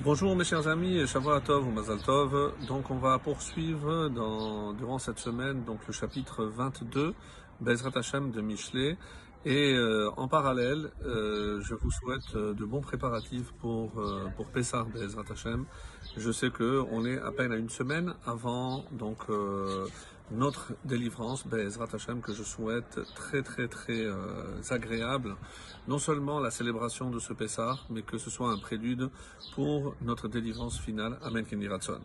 [0.00, 2.52] Bonjour mes chers amis, Shavua Tov ou Mazal Tov.
[2.68, 7.14] Donc on va poursuivre dans, durant cette semaine donc le chapitre 22,
[7.60, 8.96] Bezrat Hashem de Michelet.
[9.44, 14.46] Et euh, en parallèle, euh, je vous souhaite euh, de bons préparatifs pour, euh, pour
[14.46, 15.64] Pessah Bezrat Hashem.
[16.16, 19.26] Je sais que on est à peine à une semaine avant donc
[20.30, 25.36] notre délivrance, Bezrat Hashem, que je souhaite très très très euh, agréable.
[25.86, 29.10] Non seulement la célébration de ce Pessah, mais que ce soit un prélude
[29.54, 31.18] pour notre délivrance finale.
[31.22, 32.00] Amen Keniratson.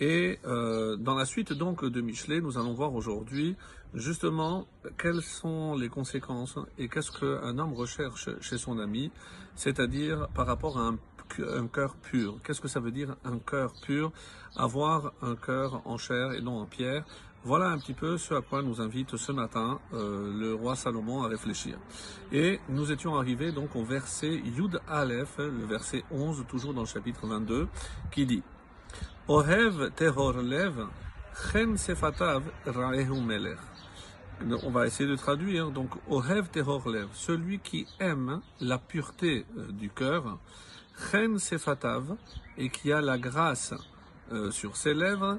[0.00, 3.56] Et euh, dans la suite donc de Michelet, nous allons voir aujourd'hui
[3.94, 4.66] justement
[4.98, 9.10] quelles sont les conséquences et qu'est-ce qu'un homme recherche chez son ami,
[9.54, 10.98] c'est-à-dire par rapport à un
[11.38, 12.38] un cœur pur.
[12.42, 14.12] Qu'est-ce que ça veut dire un cœur pur?
[14.56, 17.04] Avoir un cœur en chair et non en pierre.
[17.42, 21.22] Voilà un petit peu ce à quoi nous invite ce matin euh, le roi Salomon
[21.22, 21.78] à réfléchir.
[22.32, 26.86] Et nous étions arrivés donc au verset Yud Aleph, le verset 11, toujours dans le
[26.86, 27.66] chapitre 22,
[28.10, 28.42] qui dit
[29.26, 30.86] Ohev tehor lev,
[31.50, 32.42] chen sefatav
[33.26, 33.58] melech.
[34.62, 35.70] On va essayer de traduire.
[35.70, 40.38] Donc, Ohev tehor lev, celui qui aime la pureté euh, du cœur,
[41.10, 42.16] chen sefatav,
[42.58, 43.74] et qui a la grâce
[44.32, 45.38] euh, sur ses lèvres,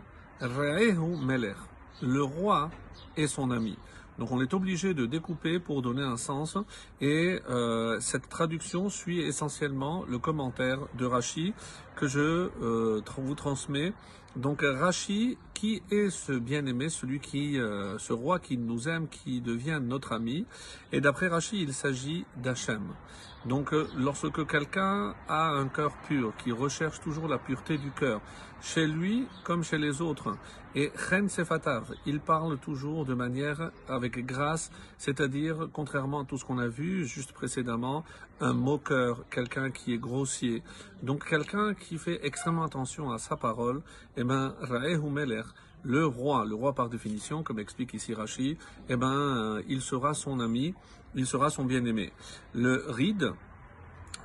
[2.02, 2.72] le roi
[3.16, 3.78] est son ami.
[4.18, 6.58] Donc on est obligé de découper pour donner un sens
[7.00, 11.54] et euh, cette traduction suit essentiellement le commentaire de Rachi
[11.96, 13.94] que je euh, vous transmets.
[14.36, 19.42] Donc Rachi, qui est ce bien-aimé, celui qui, euh, ce roi qui nous aime, qui
[19.42, 20.46] devient notre ami.
[20.94, 22.82] Et d'après Rachi, il s'agit d'Hachem.
[23.46, 28.22] Donc euh, lorsque quelqu'un a un cœur pur, qui recherche toujours la pureté du cœur,
[28.62, 30.38] chez lui comme chez les autres,
[30.76, 36.46] et Chen Sefatav, il parle toujours de manière avec grâce, c'est-à-dire contrairement à tout ce
[36.46, 38.06] qu'on a vu juste précédemment,
[38.40, 40.64] un moqueur, quelqu'un qui est grossier.
[41.02, 43.82] Donc quelqu'un qui fait extrêmement attention à sa parole,
[44.18, 45.46] eh ben Raehu Melech,
[45.84, 48.58] le roi, le roi par définition, comme explique ici Rashi,
[48.90, 50.74] eh ben, euh, il sera son ami,
[51.16, 52.14] il sera son bien-aimé.
[52.54, 53.34] Le ride,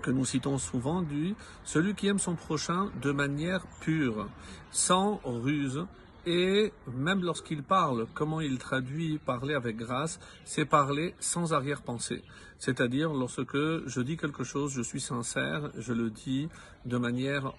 [0.02, 4.28] que nous citons souvent, du celui qui aime son prochain de manière pure,
[4.70, 5.86] sans ruse,
[6.26, 12.22] et même lorsqu'il parle, comment il traduit parler avec grâce, c'est parler sans arrière-pensée.
[12.58, 16.48] C'est-à-dire, lorsque je dis quelque chose, je suis sincère, je le dis
[16.84, 17.52] de manière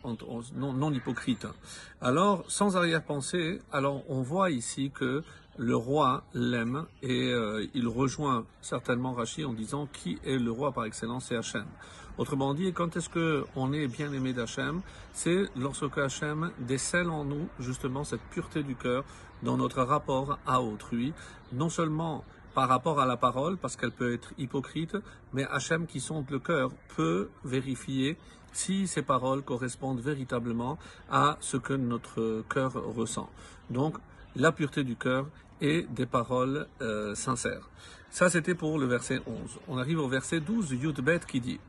[0.56, 1.48] non, hypocrite.
[2.02, 5.24] Alors, sans arrière-pensée, alors on voit ici que
[5.58, 10.72] le roi l'aime et euh, il rejoint certainement Rachid en disant qui est le roi
[10.72, 11.66] par excellence, c'est Hachem.
[12.18, 14.82] Autrement dit, quand est-ce que on est bien aimé d'Hachem?
[15.14, 19.04] C'est lorsque Hachem décèle en nous justement cette pureté du cœur
[19.44, 21.14] dans notre rapport à autrui,
[21.54, 22.24] non seulement
[22.58, 24.98] par rapport à la parole, parce qu'elle peut être hypocrite,
[25.32, 28.18] mais Hachem qui sonde le cœur peut vérifier
[28.52, 33.30] si ces paroles correspondent véritablement à ce que notre cœur ressent.
[33.70, 33.98] Donc,
[34.36, 35.28] la pureté du cœur
[35.62, 37.70] et des paroles euh, sincères.
[38.10, 39.60] Ça, c'était pour le verset 11.
[39.68, 41.60] On arrive au verset 12, Yudbet, qui dit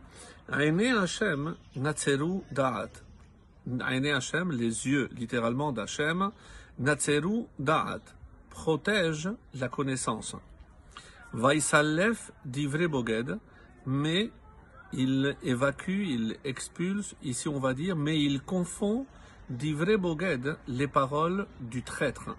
[0.50, 2.92] Aine Hashem natseru da'at.
[3.90, 6.30] Aine Hashem, les yeux, littéralement d'Hashem,
[6.78, 8.00] natseru da'at,
[8.48, 10.34] protège la connaissance.
[11.32, 13.38] Vaisalef divre boged,
[13.86, 14.30] mais
[14.92, 19.06] il évacue, il expulse, ici on va dire, mais il confond
[19.50, 22.36] d'Ivre Boged, les paroles du traître.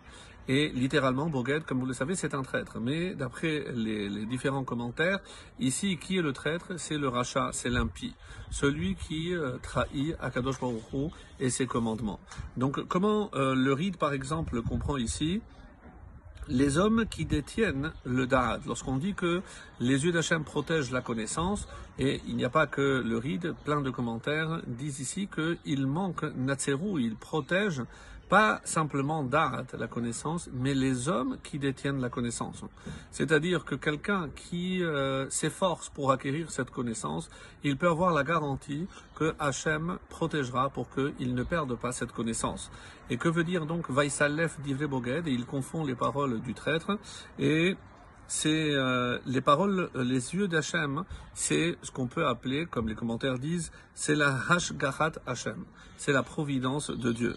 [0.48, 2.80] Et littéralement, Boged, comme vous le savez, c'est un traître.
[2.80, 5.20] Mais d'après les, différents commentaires,
[5.60, 6.80] ici, qui est le traître?
[6.80, 8.16] C'est le rachat, c'est l'impie.
[8.50, 12.20] Celui qui euh, trahit Akadosh Baruch et ses commandements.
[12.58, 15.42] Donc, comment euh, le ride, par exemple, comprend ici
[16.50, 18.60] les hommes qui détiennent le Da'at.
[18.66, 19.42] Lorsqu'on dit que
[19.80, 21.68] les yeux d'Hachem protègent la connaissance,
[21.98, 26.24] et il n'y a pas que le ride, plein de commentaires disent ici qu'il manque
[26.36, 27.82] Natseru, il protège
[28.30, 32.64] pas simplement Da'at, la connaissance, mais les hommes qui détiennent la connaissance.
[33.12, 37.30] C'est-à-dire que quelqu'un qui euh, s'efforce pour acquérir cette connaissance,
[37.64, 42.72] il peut avoir la garantie que Hachem protégera pour qu'il ne perde pas cette connaissance.
[43.10, 46.98] Et que veut dire donc Vaisalef d'Ivre Boged il confond les paroles du traître
[47.40, 47.76] et
[48.30, 51.04] c'est euh, les paroles, les yeux d'Hachem,
[51.34, 55.66] c'est ce qu'on peut appeler, comme les commentaires disent, c'est la Hashgahat Hachem,
[55.98, 57.36] c'est la providence de Dieu.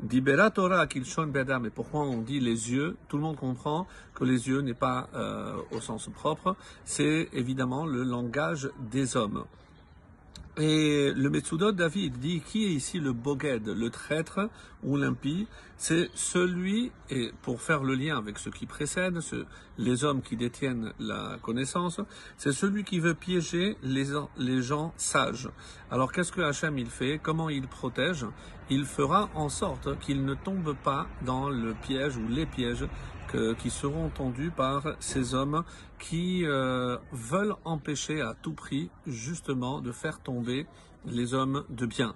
[0.00, 2.98] Dibera Torah Kilshon Bedam, et pourquoi on dit les yeux?
[3.08, 7.86] Tout le monde comprend que les yeux n'est pas euh, au sens propre, c'est évidemment
[7.86, 9.44] le langage des hommes.
[10.56, 14.48] Et le Metsudot David dit qui est ici le Boged, le traître
[14.84, 15.48] ou l'impie?
[15.76, 19.18] C'est celui, et pour faire le lien avec ce qui précède,
[19.78, 22.00] les hommes qui détiennent la connaissance,
[22.36, 25.48] c'est celui qui veut piéger les, les gens sages.
[25.90, 27.18] Alors qu'est-ce que Hachem il fait?
[27.20, 28.24] Comment il protège?
[28.70, 32.86] Il fera en sorte qu'il ne tombe pas dans le piège ou les pièges
[33.58, 35.64] qui seront tendus par ces hommes
[35.98, 40.66] qui euh, veulent empêcher à tout prix justement de faire tomber
[41.06, 42.14] les hommes de bien.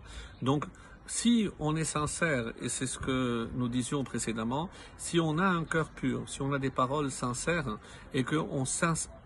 [1.08, 4.68] Si on est sincère, et c'est ce que nous disions précédemment,
[4.98, 7.78] si on a un cœur pur, si on a des paroles sincères
[8.12, 8.64] et qu'on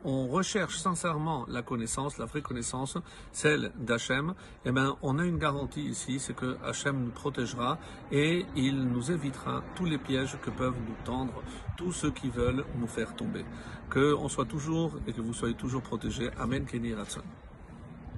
[0.05, 2.99] on recherche sincèrement la connaissance, la vraie connaissance,
[3.33, 4.35] celle d'Hachem,
[4.65, 7.79] eh ben, on a une garantie ici, c'est que Hachem nous protégera
[8.13, 11.43] et il nous évitera tous les pièges que peuvent nous tendre
[11.77, 13.45] tous ceux qui veulent nous faire tomber.
[13.91, 16.31] Que on soit toujours et que vous soyez toujours protégés.
[16.39, 17.23] Amen, Kenny Ratson.